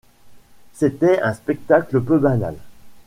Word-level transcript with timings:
C'était 0.73 1.21
un 1.21 1.31
spectacle 1.31 2.01
peu 2.01 2.17
banal. 2.17 2.55